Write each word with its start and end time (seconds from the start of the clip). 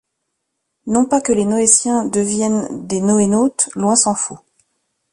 Non 0.87 1.05
pas 1.05 1.21
que 1.21 1.31
les 1.31 1.45
Noétiens 1.45 2.05
deviennent 2.07 2.87
des 2.87 3.01
NoéNautes, 3.01 3.69
loin 3.75 3.95
s’en 3.95 4.15
faut. 4.15 4.39